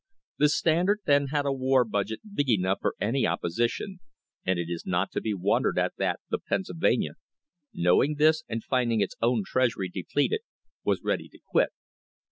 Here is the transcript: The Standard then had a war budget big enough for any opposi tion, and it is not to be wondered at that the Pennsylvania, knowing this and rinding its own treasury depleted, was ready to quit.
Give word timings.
The 0.39 0.49
Standard 0.49 1.01
then 1.05 1.27
had 1.27 1.45
a 1.45 1.53
war 1.53 1.85
budget 1.85 2.21
big 2.33 2.49
enough 2.49 2.79
for 2.81 2.95
any 2.99 3.21
opposi 3.21 3.69
tion, 3.69 3.99
and 4.43 4.57
it 4.57 4.67
is 4.67 4.83
not 4.83 5.11
to 5.11 5.21
be 5.21 5.35
wondered 5.35 5.77
at 5.77 5.93
that 5.99 6.19
the 6.31 6.39
Pennsylvania, 6.39 7.17
knowing 7.71 8.15
this 8.15 8.41
and 8.49 8.63
rinding 8.71 9.01
its 9.01 9.13
own 9.21 9.43
treasury 9.45 9.89
depleted, 9.89 10.41
was 10.83 11.03
ready 11.03 11.29
to 11.29 11.37
quit. 11.47 11.69